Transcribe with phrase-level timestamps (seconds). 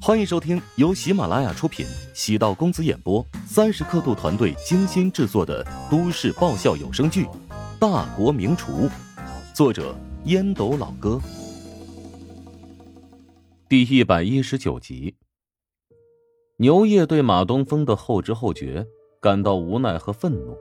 [0.00, 7.24] 欢迎收听由喜马拉雅出品、喜道公子演播、三十刻度团队精心制作的都市爆笑有声剧
[7.80, 8.72] 《大国名厨》，
[9.52, 9.94] 作者
[10.26, 11.20] 烟斗老哥，
[13.68, 15.14] 第一百一十九集。
[16.56, 18.86] 牛业对马东风的后知后觉
[19.20, 20.56] 感到无奈和愤怒。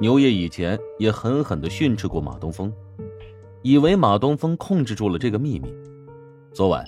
[0.00, 2.72] 牛业以前也狠狠的训斥过马东风，
[3.62, 5.72] 以为马东风控制住了这个秘密。
[6.52, 6.84] 昨晚。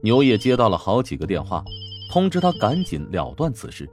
[0.00, 1.64] 牛业接到了好几个电话，
[2.10, 3.88] 通知他赶紧了断此事。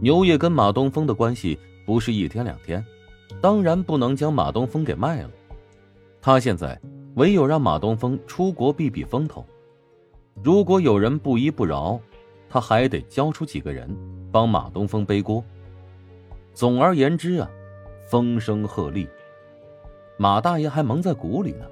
[0.00, 2.84] 牛业跟马东风的关系不是一天两天，
[3.40, 5.30] 当然不能将马东风给卖了。
[6.20, 6.78] 他现在
[7.14, 9.44] 唯有让马东风出国避避风头。
[10.42, 11.98] 如果有人不依不饶，
[12.48, 13.88] 他还得交出几个人
[14.30, 15.42] 帮马东风背锅。
[16.52, 17.50] 总而言之啊，
[18.10, 19.08] 风声鹤唳，
[20.18, 21.64] 马大爷还蒙在鼓里呢。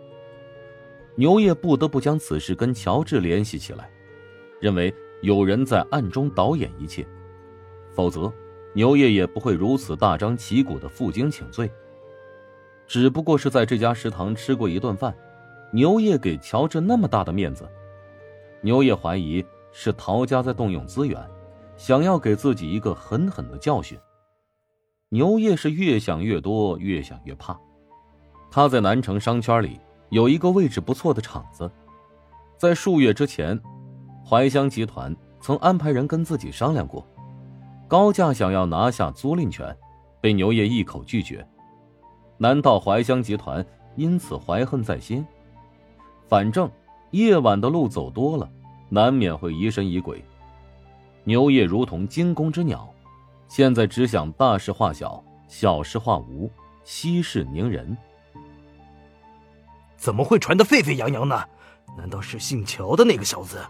[1.19, 3.91] 牛业不得不将此事跟乔治联系起来，
[4.61, 7.05] 认为有人在暗中导演一切，
[7.91, 8.33] 否则
[8.73, 11.69] 牛业也不会如此大张旗鼓的负荆请罪。
[12.87, 15.13] 只不过是在这家食堂吃过一顿饭，
[15.73, 17.69] 牛业给乔治那么大的面子，
[18.61, 21.21] 牛业怀疑是陶家在动用资源，
[21.77, 23.99] 想要给自己一个狠狠的教训。
[25.09, 27.59] 牛业是越想越多，越想越怕，
[28.53, 29.81] 他在南城商圈里。
[30.11, 31.71] 有一个位置不错的厂子，
[32.57, 33.61] 在数月之前，
[34.25, 37.07] 怀乡集团曾安排人跟自己商量过，
[37.87, 39.77] 高价想要拿下租赁权，
[40.21, 41.47] 被牛业一口拒绝。
[42.39, 43.65] 难道怀乡集团
[43.97, 45.27] 因此怀恨在心？
[46.27, 46.71] 反正
[47.11, 48.49] 夜晚的路走多了，
[48.89, 50.25] 难免会疑神疑鬼。
[51.25, 52.89] 牛业如同惊弓之鸟，
[53.47, 56.51] 现在只想大事化小，小事化无，
[56.83, 57.95] 息事宁人。
[59.99, 61.45] 怎么会传得沸沸扬扬呢？
[61.97, 63.63] 难道是姓乔的那个小子？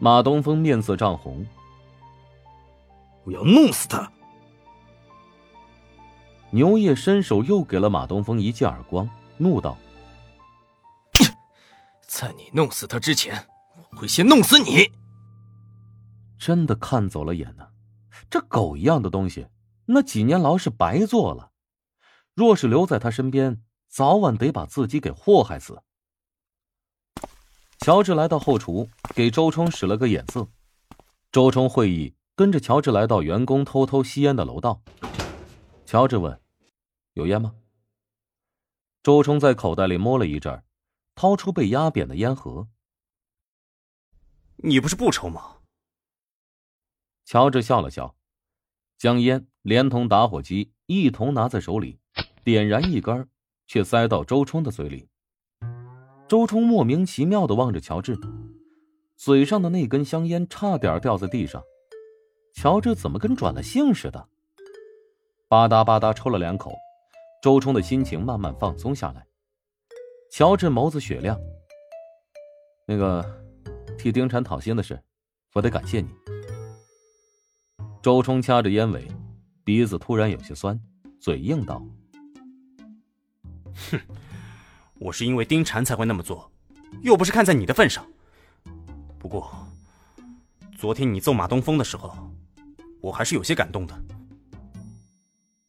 [0.00, 1.44] 马东风面色涨红，
[3.24, 4.10] 我要弄死他！
[6.50, 9.76] 牛叶伸手又给了马东风一记耳光，怒道
[12.06, 13.48] ：“在你弄死他之前，
[13.90, 14.90] 我会先弄死你！”
[16.38, 17.66] 真的看走了眼呢，
[18.30, 19.48] 这狗一样的东西，
[19.86, 21.50] 那几年牢是白坐了。
[22.34, 25.82] 若是留在他身边，早晚得把自己给祸害死。
[27.80, 30.48] 乔治来到后厨，给周冲使了个眼色。
[31.32, 34.82] 周冲会意，跟着乔治来到员工偷偷吸烟的楼道。
[35.86, 36.40] 乔治问
[37.14, 37.54] ：“有烟吗？”
[39.02, 40.62] 周冲在口袋里摸了一阵，
[41.14, 42.68] 掏出被压扁的烟盒。
[44.62, 45.56] “你不是不抽吗？”
[47.24, 48.16] 乔治笑了笑，
[48.98, 52.00] 将烟连同打火机一同拿在手里，
[52.44, 53.28] 点燃一根。
[53.68, 55.08] 却塞到周冲的嘴里。
[56.26, 58.18] 周冲莫名其妙的望着乔治，
[59.16, 61.62] 嘴上的那根香烟差点掉在地上。
[62.54, 64.28] 乔治怎么跟转了性似的？
[65.48, 66.72] 吧嗒吧嗒抽了两口，
[67.42, 69.24] 周冲的心情慢慢放松下来。
[70.32, 71.38] 乔治眸子雪亮。
[72.86, 73.24] 那个，
[73.98, 74.98] 替丁婵讨薪的事，
[75.54, 76.08] 我得感谢你。
[78.02, 79.06] 周冲掐着烟尾，
[79.64, 80.78] 鼻子突然有些酸，
[81.20, 81.82] 嘴硬道。
[83.90, 84.00] 哼，
[84.98, 86.50] 我是因为丁婵才会那么做，
[87.02, 88.04] 又不是看在你的份上。
[89.18, 89.50] 不过，
[90.76, 92.30] 昨天你揍马东风的时候，
[93.00, 93.94] 我还是有些感动的。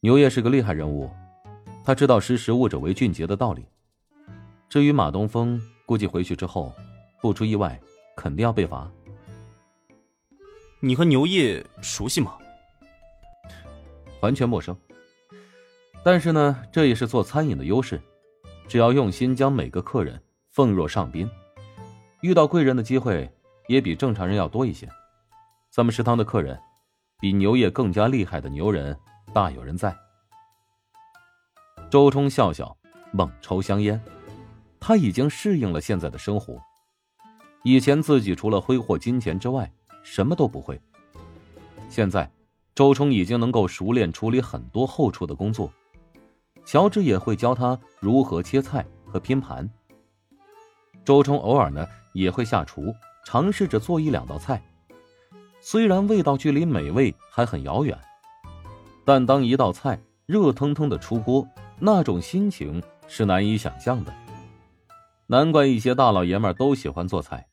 [0.02, 1.10] 牛业是个厉害人物，
[1.84, 3.66] 他知道识时务者为俊杰的道理。
[4.70, 6.74] 至于马东风，估计回去之后，
[7.22, 7.80] 不出意外，
[8.16, 8.90] 肯定要被罚。
[10.80, 12.38] 你和牛业熟悉吗？
[14.22, 14.78] 完全陌生。
[16.04, 18.02] 但是呢，这也是做餐饮的优势，
[18.68, 20.22] 只要用心将每个客人
[20.52, 21.30] 奉若上宾，
[22.22, 23.30] 遇到贵人的机会
[23.68, 24.88] 也比正常人要多一些。
[25.70, 26.60] 咱们食堂的客人，
[27.20, 28.98] 比牛业更加厉害的牛人
[29.34, 29.96] 大有人在。
[31.90, 32.76] 周冲笑笑，
[33.12, 34.02] 猛抽香烟，
[34.80, 36.60] 他已经适应了现在的生活。
[37.64, 39.70] 以前自己除了挥霍金钱之外，
[40.02, 40.80] 什么都不会。
[41.90, 42.32] 现在，
[42.74, 45.70] 周冲已经能够熟练处理很多后厨的工作。
[46.72, 49.68] 乔治也会教他如何切菜和拼盘。
[51.04, 51.84] 周冲偶尔呢
[52.14, 52.94] 也会下厨，
[53.26, 54.62] 尝试着做一两道菜。
[55.60, 57.98] 虽然味道距离美味还很遥远，
[59.04, 61.44] 但当一道菜热腾腾的出锅，
[61.80, 64.14] 那种心情是难以想象的。
[65.26, 67.48] 难怪一些大老爷们都喜欢做菜，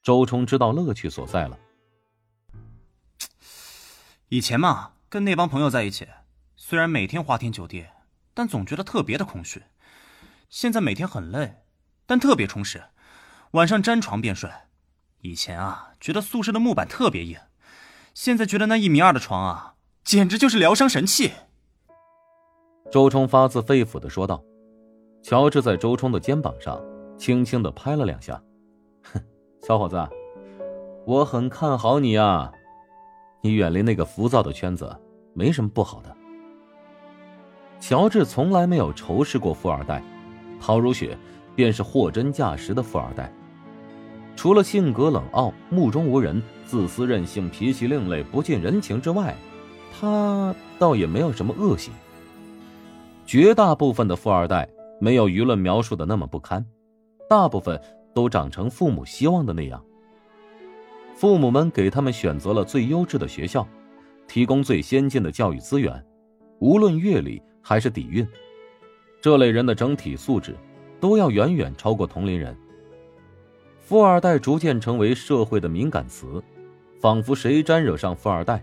[0.00, 1.58] 周冲知道乐趣所在了。
[4.28, 6.06] 以前嘛，跟那帮朋友在一起，
[6.54, 7.84] 虽然每天花天酒地。
[8.40, 9.62] 但总觉得特别的空虚。
[10.48, 11.56] 现在每天很累，
[12.06, 12.82] 但特别充实。
[13.50, 14.50] 晚上沾床便睡，
[15.20, 17.36] 以前啊，觉得宿舍的木板特别硬，
[18.14, 21.32] 现在觉得那一米二的床啊，简直就是疗伤神器。
[22.90, 24.42] 周冲发自肺腑的说道。
[25.22, 26.82] 乔治在周冲的肩膀上
[27.18, 28.42] 轻轻的拍了两下，
[29.02, 29.22] 哼，
[29.68, 30.02] 小伙子，
[31.06, 32.50] 我很看好你啊，
[33.42, 34.98] 你远离那个浮躁的圈子，
[35.34, 36.16] 没什么不好的。
[37.80, 40.02] 乔治从来没有仇视过富二代，
[40.60, 41.18] 陶如雪
[41.56, 43.32] 便是货真价实的富二代。
[44.36, 49.34] 除了性格冷傲、目中无人、自私任性、脾气另类、不近人情之外，
[49.98, 51.90] 他倒也没有什么恶习。
[53.26, 54.68] 绝大部分的富二代。
[55.02, 56.62] 没有舆论描述的那么不堪，
[57.26, 57.80] 大部分
[58.14, 59.82] 都长成父母希望的那样。
[61.14, 63.66] 父母们给他们选择了最优质的学校，
[64.28, 66.04] 提供最先进的教育资源，
[66.58, 68.26] 无论阅历还是底蕴，
[69.20, 70.56] 这类人的整体素质
[71.00, 72.56] 都要远远超过同龄人。
[73.78, 76.42] 富二代逐渐成为社会的敏感词，
[77.00, 78.62] 仿佛谁沾惹上富二代，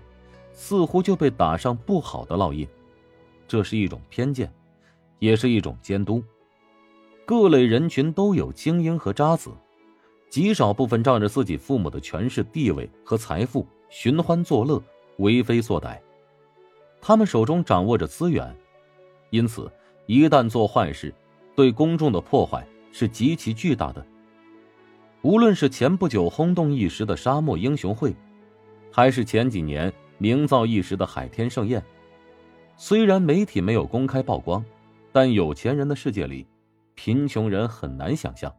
[0.53, 2.67] 似乎就被打上不好的烙印，
[3.47, 4.51] 这是一种偏见。
[5.19, 6.23] 也是一种监督。
[7.25, 9.50] 各类人群都有精英和渣子，
[10.29, 14.79] 极少部分仗着自己父母的权势、地位和财富寻欢作乐、
[15.17, 15.97] 为非作歹。
[17.01, 18.55] 他们手中掌握着资源，
[19.29, 19.71] 因此
[20.06, 21.13] 一旦做坏事，
[21.56, 24.06] 对公众的破坏是极其巨大的。
[25.21, 28.15] 无论是前不久轰动一时的沙漠英雄会，
[28.91, 31.83] 还是前几年名噪一时的海天盛宴，
[32.75, 34.63] 虽然媒体没有公开曝光。
[35.09, 36.45] 但有钱人的世界里，
[36.94, 38.53] 贫穷人很难想象。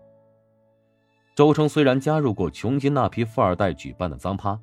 [1.36, 4.58] 周冲虽然加入过穷尽那批富二代举办的脏趴，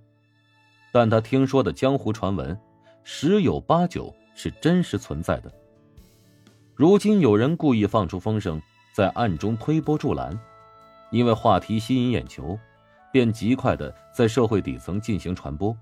[0.92, 2.60] 但他听说的江湖传闻，
[3.06, 5.50] 十有八九是真实存在的。
[6.76, 8.62] 如今有人故意放出风声，
[8.94, 10.38] 在暗中推波助澜，
[11.10, 12.60] 因为话题吸引眼球，
[13.14, 15.74] 便极快的在社会底层进行传播。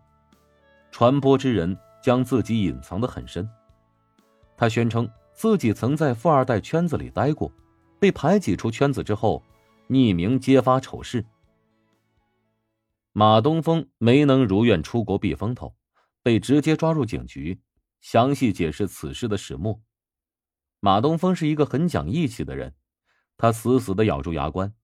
[0.92, 3.50] 传播之人将自己隐藏的很深，
[4.56, 5.10] 他宣称。
[5.36, 7.52] 自己曾在富二代圈子里待过，
[8.00, 9.42] 被排挤出圈子之后，
[9.90, 11.26] 匿名揭发丑事。
[13.14, 15.74] 马东风没能如愿出国避风头，
[16.22, 17.60] 被直接抓入警局，
[18.00, 19.82] 详细解释此事的始末。
[20.86, 22.76] 马东风是一个很讲义气的人，
[23.38, 24.76] 他死死的咬住牙关。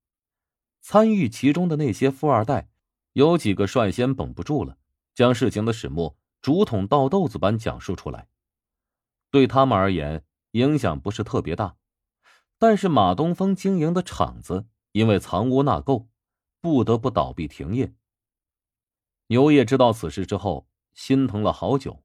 [0.80, 2.70] 参与其中的那些富二代，
[3.12, 4.78] 有几个率先绷不住了，
[5.14, 8.30] 将事情的始末竹筒倒豆子般讲述出来。
[9.30, 11.76] 对他们而言，影响不是特别大，
[12.58, 16.08] 但是马东风经营的厂子因为藏污纳垢，
[16.62, 17.94] 不得不倒闭停业。
[19.28, 22.02] 牛业知道此事之后，心疼了好久。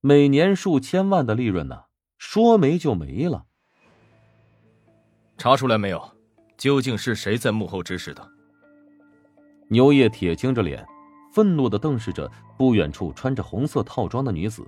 [0.00, 1.84] 每年数千万的利润呢，
[2.26, 3.44] 说没就没了。
[5.36, 6.02] 查出来没有？
[6.56, 8.26] 究竟是谁在幕后指使的？
[9.68, 10.84] 牛叶铁青着脸，
[11.32, 14.66] 愤怒的瞪视着不远处穿着红色套装的女子。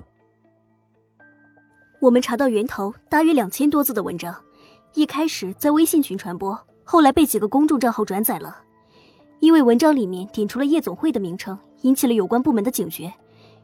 [1.98, 4.36] 我们查到源头大约两千多字的文章，
[4.92, 8.62] 一开始在微信群传播，后来被几个公众账号转载了。
[9.40, 13.12] 因为文章里面点出了夜总会的名称，引起了有关部门的警觉，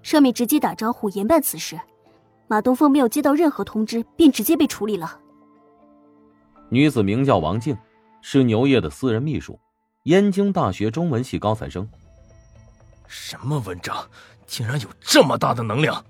[0.03, 1.79] 上面直接打招呼严办此事。
[2.53, 5.19] 马东风没有接到任何通知，便直接被处理了。
[6.69, 7.75] 女子名叫王静，
[8.21, 9.59] 是牛业的私人秘书，
[10.03, 11.89] 燕京大学中文系高材生。
[13.07, 14.07] 什么文章，
[14.45, 16.05] 竟然有这么大的能量？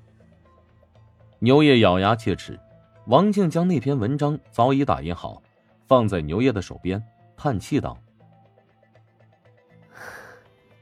[1.39, 2.59] 牛业咬牙切齿，
[3.07, 5.41] 王静将那篇文章早已打印好，
[5.87, 7.01] 放在牛业的手边，
[7.37, 7.97] 叹气道：“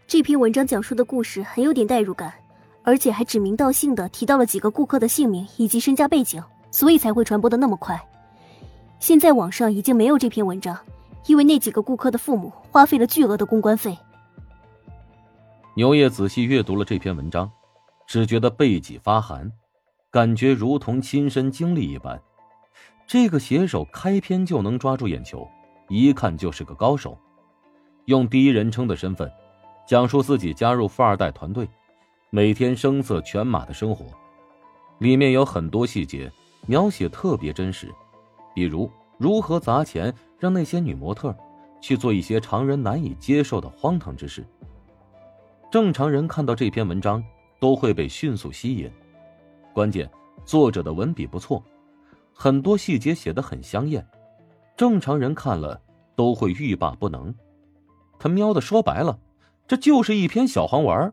[0.09, 2.33] 这篇文章讲述的故事很有点代入感，
[2.83, 8.01] 而且还指名道姓的提到了几个顾客的姓名以及身家背景，所以才会传播的那么快。
[8.99, 10.79] 现在网上已经没有这篇文章，
[11.27, 13.97] 因为那几个顾客的父母花费了巨额的公关费。”
[15.75, 17.51] 牛爷仔细阅读了这篇文章，
[18.07, 19.51] 只觉得背脊发寒。
[20.11, 22.21] 感觉如同亲身经历一般，
[23.07, 25.49] 这个写手开篇就能抓住眼球，
[25.89, 27.17] 一看就是个高手。
[28.07, 29.31] 用第一人称的身份，
[29.87, 31.69] 讲述自己加入富二代团队，
[32.33, 34.07] 每天声色犬马的生活，
[34.99, 36.31] 里面有很多细节
[36.65, 37.93] 描写特别真实，
[38.55, 41.37] 比如如何砸钱让那些女模特
[41.81, 44.47] 去做一些常人难以接受的荒唐之事。
[45.73, 47.21] 正常人看到这篇文章
[47.59, 48.89] 都会被迅速吸引。
[49.73, 50.09] 关键，
[50.45, 51.61] 作者的文笔不错，
[52.33, 54.07] 很多细节写得很香艳，
[54.77, 55.81] 正常人看了
[56.15, 57.35] 都会欲罢不能。
[58.21, 59.19] 他喵的说白了，
[59.67, 61.13] 这就是一篇小黄文儿。